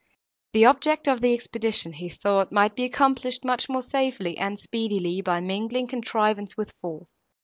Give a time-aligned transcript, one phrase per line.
[0.53, 5.21] The object of the expedition, he thought, might be accomplished much more safely and speedily
[5.21, 7.13] by mingling contrivance with force.